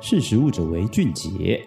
[0.00, 1.60] 识时务者为俊杰。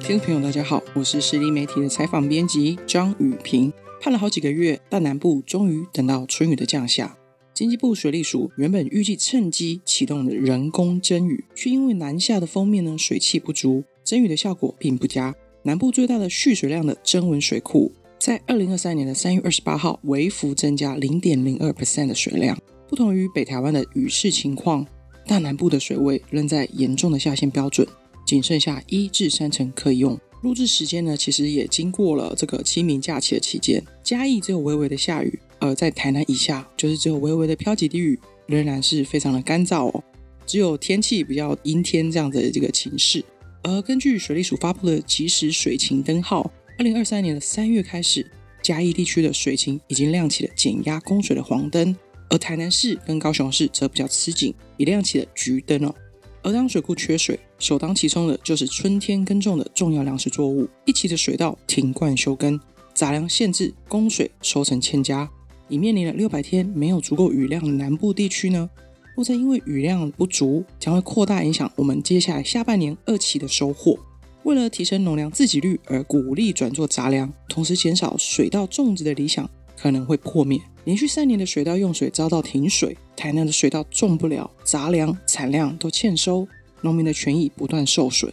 [0.00, 3.72] 听众朋友，大家好，我是实力媒体的采访编辑张雨萍。
[4.00, 7.16] 盼了好几个月，大南部终于等到春雨的降下。
[7.54, 15.32] 经济部水利署原本预计趁机启动的人工增雨，却因为南下的封面呢水汽不足，增雨的效果并不佳。
[15.62, 22.58] 南部最大的蓄水量的曾文水库，在二零二三年的三月二十八号微幅增加零点零二 percent 的水量。
[22.88, 24.86] 不同于北台湾的雨势情况，
[25.26, 27.86] 大南部的水位仍在严重的下限标准，
[28.26, 30.18] 仅剩下一至三成可以用。
[30.42, 40.04] 录制时间呢，其实也经过了这个清明假期的期间，嘉义只有微微的下雨，而在台南以下就是只有微微的飘几滴雨，仍然是非常的干燥哦，
[40.46, 43.22] 只有天气比较阴天这样子的这个情势。
[43.64, 48.24] 而根据水利署发布的即时水情灯号，二零二三年的三月开始，
[48.62, 51.94] 嘉义地区的水情已经亮起了减压供水的黄灯。
[52.28, 55.94] 而台南市跟高雄市则比较吃紧，也亮起了橘灯哦。
[56.42, 60.68] 而当水库缺水，首当其冲的就是春天耕种的重要粮食作物。
[60.84, 62.58] 一期的水稻停灌休耕，
[62.94, 65.28] 杂粮限制供水，收成欠佳。
[65.68, 68.70] 已面临了六百天没有足够雨量的南部地区呢，
[69.14, 73.98] 或者因为雨量不足，将会扩大影响我们接下来下半年二期的收获。
[74.44, 80.60] 为了提升农粮自给率而鼓励转做杂粮，同时减少水稻种植的理想可能会破灭。
[80.84, 86.48] 连续三年的水稻用水遭到停水，台南的水稻种不了，杂粮产量都欠收，
[86.80, 88.32] 农民的权益不断受损。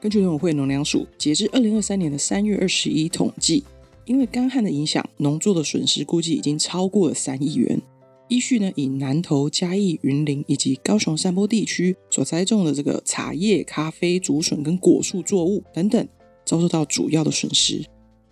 [0.00, 3.64] 根据农委会农粮署截至二零二三年的三月二十一统计，
[4.04, 7.80] 因为干旱的影响，农作的损失估计已经超过了三亿元。
[8.28, 16.08] 依序呢，以南投、嘉义、云林以及高雄山坡地区所栽种的这个茶叶、咖啡、竹笋跟果树作物等等，
[16.44, 17.84] 遭受到主要的损失。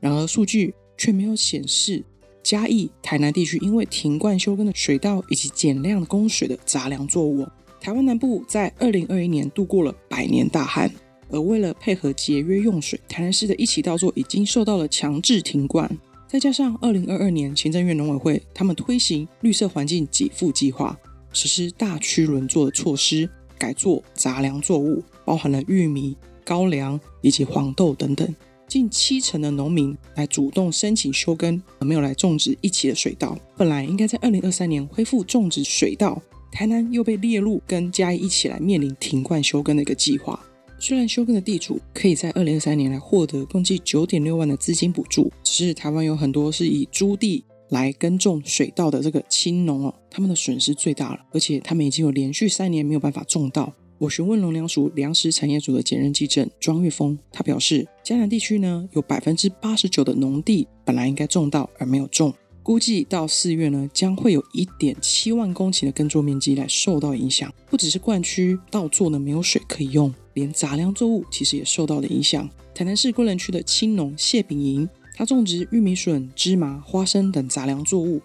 [0.00, 2.04] 然而，数据却没有显示。
[2.42, 7.46] 嘉义、台南地区因为停灌休耕的水稻以及减量供水的杂粮作物，
[7.80, 10.90] 台湾南部在二零二一年度过了百年大旱，
[11.30, 15.90] 而为了配合节约用水，台南市的一起稻作已经受到了强制停灌。
[16.26, 20.98] 再加上二零二二年行政院农委会他们推行绿色环境给付计划，
[21.32, 28.34] 实施大区轮作的措施，改作杂粮作物，包含了玉米、高粱以及黄豆等等。
[28.72, 33.38] 近七成的农民来主动申请休耕，而没有来种植一起的水稻。
[33.54, 40.42] 本来应该在二零二三年恢复种植水稻，台南又被列入跟嘉义一起来面临停灌休耕的一个计划。
[40.78, 53.70] 虽然休耕的地主可以在二零二三年来获得共计九点六万的资金补助，只是台湾有很多是以租地来耕种水稻的这个青农哦，他们的损失最大了，而且他们已经有连续三年没有办法种稻。
[54.02, 67.54] 我询问农粮署粮食产业组的兼任技正庄月峰，他表示，嘉南地区呢有百分之八十九的农地本来应该种稻而没有种，估计到四月呢将会有一点七万公顷的耕作面积来受到影响。
[67.70, 72.50] 不只是灌区稻作呢没有水可以用，连杂粮作物其实也受到了影响。
[72.74, 78.20] 台南市归仁区的青农谢炳营，他种植玉米笋、芝麻、花生等杂粮作物，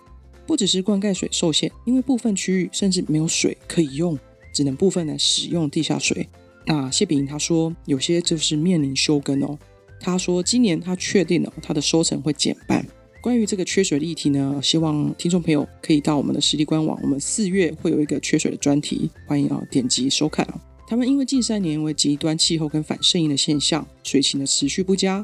[0.47, 4.17] 不只是灌溉水受限，因为部分区域甚至没有水可以用。
[4.57, 6.27] 只能部分的使用地下水。
[6.65, 9.55] 那谢炳他说，有些就是面临休耕哦。
[9.99, 12.83] 他说，今年他确定了他的收成会减半。
[13.21, 20.59] 关于这个缺水的议题呢，希望听众朋友可以到我们的实力官网，我们四月会有一个缺水的专题，欢迎啊点击收看啊。
[20.87, 25.23] 他们因为近三年为极端气候跟反圣婴的现象，水情的持续不佳。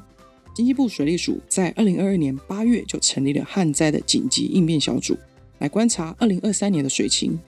[0.56, 5.18] 经济部水利署在二零二二年八月就成立了旱灾的紧急应变小组，
[5.58, 7.40] 来观察二零二三年的水情。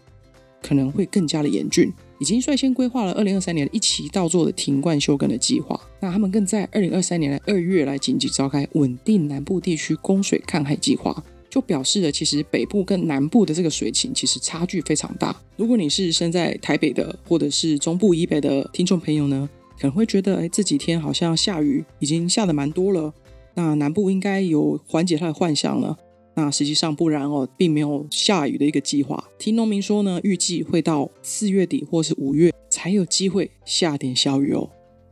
[0.65, 5.79] 可能会更加的严峻，已经率先规划了二零二三年一期稻作的停灌休耕的计划。
[5.99, 15.39] 那他们更在二零二三年的二月来紧急召开稳定南部地区供水抗旱计划，就表示了其实北部跟南部的这个水情其实差距非常大。
[15.55, 19.47] 如果你是身在台北的或者是中部以北的听众朋友呢，
[19.79, 23.13] 可能会觉得，哎，这几天好像下雨已经下得蛮多了，
[23.53, 25.95] 那南部应该有缓解它的幻象了。
[26.35, 29.23] 那实际上不然哦，并没有下雨的一个计划。
[29.40, 34.70] 听农民说呢，预计会到四月底或是五月才有机会下点小雨哦。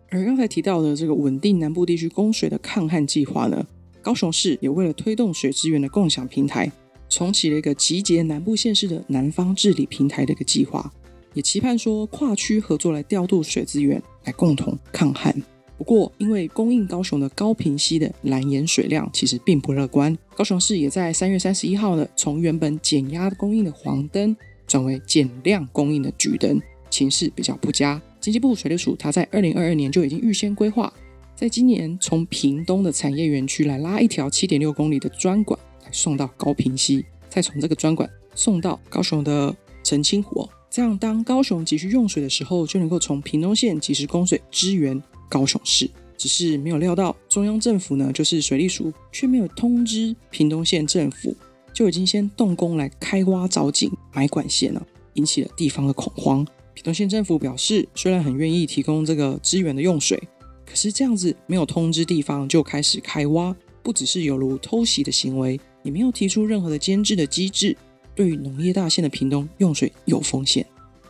[0.10, 3.66] 而刚才提到的这个稳定南部地区供水的抗旱计划呢，
[4.02, 6.72] 高雄市也为了推动水资源的共享平台，
[7.10, 10.92] 重启了一个集结南部县市的南方治理平台的一个计划，
[11.34, 15.36] 也期盼说跨区合作来调度水资源，来共同抗旱。
[15.84, 24.34] 不过，因为供应高雄的高屏溪的蓝盐水量其实并不乐观，高雄市也在三月三十一号呢，从原本减压供应的黄灯
[24.66, 26.58] 转为减量供应的橘灯，
[26.90, 28.02] 情势比较不佳。
[28.22, 30.92] 经济部水利署它在二零二二年就已经预先规划，
[31.36, 39.54] 在今年从屏东的产业园区来拉一条七点六公里的专管来送到高屏溪，再从这个专管送到高雄的
[39.84, 45.04] 澄清湖，这样当高雄急需用水的时候，就能够从屏东县及时供水支援
[45.34, 45.90] 高雄市。
[46.16, 51.36] 只是没有料到中央政府呢，就是水利署，却没有通知屏东县政府，
[51.74, 56.46] 就已经先动工来开挖凿井埋管线了，引起了地方的恐慌。
[56.74, 60.22] 屏东县政府表示，虽然很愿意提供这个支援的用水，
[60.66, 67.76] 可是这样子没有通知地方就开始开挖，不只是有如偷袭的行为，也没有提出任何的监制的机制，
[68.16, 70.66] 对于农业大县的屏东用水有风险。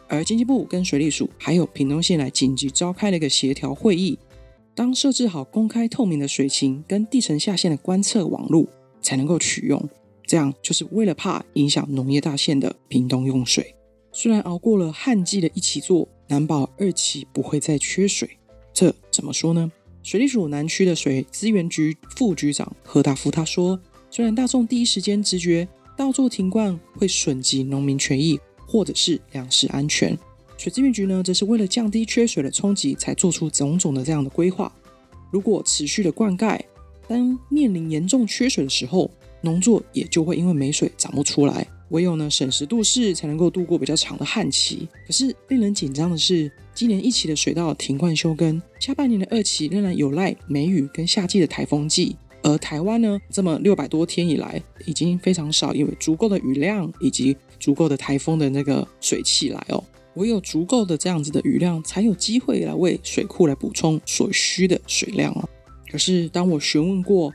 [0.07, 4.17] 而经济部跟水利署还有屏东县来紧急召开了一个协调会议，
[4.75, 8.67] 当设置好公开透明的水情跟地层下陷的观测网路
[9.01, 9.89] 才能够取用，
[10.25, 13.75] 这样就是为了怕影响农业大县的屏东用水。
[14.11, 18.29] 虽然熬过了旱季的一期作，难保二期不会再缺水。
[18.73, 19.71] 这怎么说呢？
[20.03, 23.79] 水利署南区的水资源局副局长何大夫他说
[24.11, 28.39] ：“虽然大众第一时间直觉稻作停灌会损及农民权益
[28.73, 30.17] 或者是粮食安全，
[30.57, 34.73] 水资源局呢，则是为了降低缺水的冲击，才做出种种的这样的规划。
[35.31, 36.59] 如果持续的灌溉，
[37.07, 39.11] 当面临严重缺水的时候，
[39.41, 44.87] 农作也就会因为没水长不出来。”唯有呢，审时度势，才能够度过比较长的旱期。
[45.05, 52.15] 可是令人紧张的是，今年一期的水稻停灌休耕，下半年的二期仍然有赖梅雨跟夏季的台风季。
[52.41, 59.81] 而台湾呢，这么六百多天以来，已经非常少，因为足够的雨量以及足够的台风的那个水汽来哦。
[60.15, 65.47] 唯有足够的这样子的雨量，才有机会来为水库来补充所需的水量哦。
[65.89, 67.31] 可是当我询问过，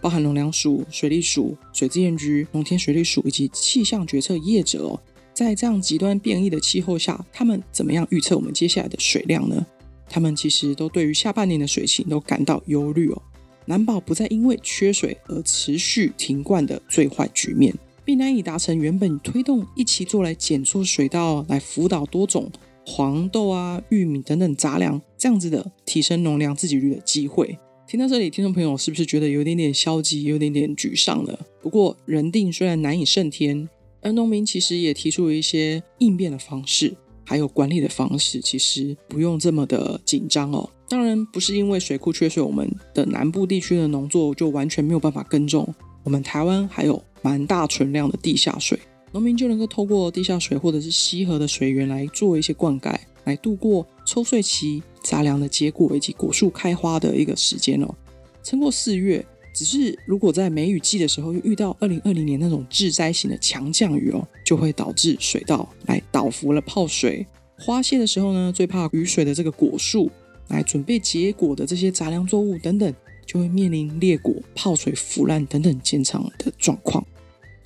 [0.00, 4.98] 包含农粮署、水利署、水资源局、农田水利署以及气象决策业者哦，
[5.34, 9.66] 在这样极端变异的气候下，他们怎么样预测我们接下来的水量呢？
[10.08, 13.22] 他们其实都对于下半年的水情都感到忧虑哦，
[13.66, 17.72] 难保不再因为缺水而持续停灌的最坏局面，
[18.06, 22.48] 并难以达成原本推动一起做来减缩水稻来辅导多种
[22.86, 27.58] 黄豆啊、玉米等等杂粮这样子的提升农粮自给率的机会。
[27.88, 31.38] 听到这里，听众朋友是不是觉得有点点消极，有点点沮丧了？
[31.60, 33.68] 不过人定虽然难以胜天，
[34.00, 40.68] 而农民其实也提出了一些应变的方式，还有管理的方式，其实不用这么的紧张哦。
[40.88, 45.72] 当然不是因为水库缺水，我们的南部地区的农作就完全没有办法耕种。
[46.04, 48.78] 我们台湾还有蛮大存量的地下水，
[49.10, 54.80] 农民就能够透过地下水或者是溪河的水源来做一些灌溉，来度过抽穗期。
[55.02, 57.94] 杂粮的结果以及果树开花的一个时间哦，
[58.42, 59.24] 撑过四月。
[59.54, 67.24] 只是如果在梅雨季的时候又遇到二零二零年那种致灾型的强降雨哦，就会导致水稻来倒伏了泡水。
[67.56, 70.10] 花谢的时候呢，最怕雨水的这个果树
[70.48, 72.92] 来准备结果的这些杂粮作物等等，
[73.24, 77.06] 就会面临裂果、泡水、腐烂等等经常的状况。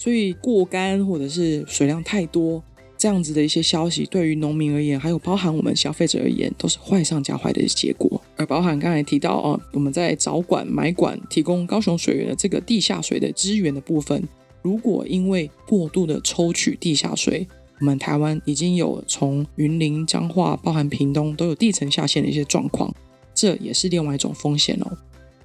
[0.00, 2.62] 所以过干或者是水量太多。
[2.96, 8.20] 这样子的一些消息，对于农民而言，还有包含我们消费者而言，都是坏上加坏的结果。
[8.36, 14.22] 而包含刚才提到啊，我们在找管、买管，提供高雄水源的这个地下水的资源的部分，
[14.60, 17.48] 如果因为过度的抽取地下水，
[17.80, 22.94] 我们台湾已经有从云林、彰化、包含屏东都有地层下陷的一些状况，
[23.34, 24.98] 这也是另外一种风险哦。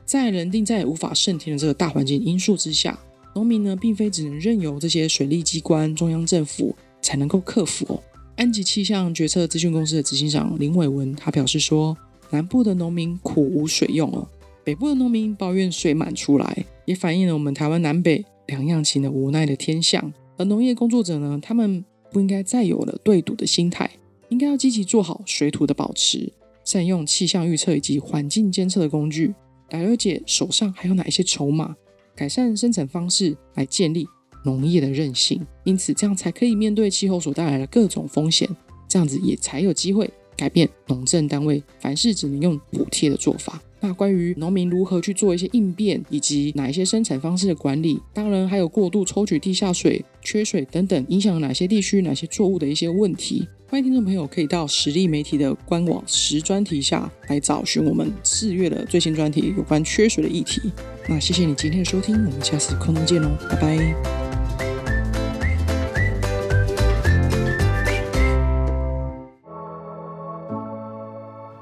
[0.03, 2.99] 在人定再也无法胜天的这个大环境因素之下，
[3.35, 6.75] 农民呢，并非只能任由这些水利机关、中央政府。
[7.05, 8.01] 才能够克服哦。
[8.35, 11.95] 安吉气象决策资讯公司的执行长林伟文他表示说，
[12.31, 14.27] 南部的农民苦无水用哦，
[14.63, 20.11] 北部的农民抱怨水满出来，也反映了我们台湾南北两样情的无奈的天象。
[20.35, 23.87] 而农业工作者呢，他们不应该再有了对赌的心态，
[24.29, 29.35] 应该要积极做好水土的保持，善用气象预测以及环境监测的工具，
[29.69, 31.75] 来了解手上还有哪一些筹码，
[32.15, 34.07] 改善生产方式，来建立。
[34.43, 38.47] 农业的韧性，因此这样才可以面对气候所带来的各种风险，
[38.87, 40.07] 这样子也才有机会
[40.37, 43.59] 改变农政单位凡事只能用补贴的做法。
[43.79, 53.47] 那关于农民如何去做一些应变，以及哪一些生产方式的管理，当然还有过度抽取地下水、缺水等等，影响哪些地区、哪些作物的一些问题。
[53.67, 60.71] 欢迎听众朋友可以到实力媒体的官网实专题下来找寻我们四月的最新专题，有关缺水的议题。
[61.07, 63.77] 那谢谢你今天的收听，我们下次空中见喽，拜拜。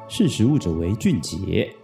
[0.07, 1.75] 识时务者为俊杰。